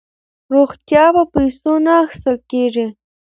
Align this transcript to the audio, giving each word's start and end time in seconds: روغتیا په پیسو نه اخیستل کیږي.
روغتیا 0.53 1.05
په 1.15 1.23
پیسو 1.33 1.73
نه 1.85 1.93
اخیستل 2.03 2.37
کیږي. 2.51 2.87